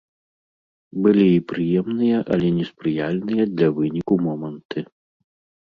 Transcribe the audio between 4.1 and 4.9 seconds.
моманты.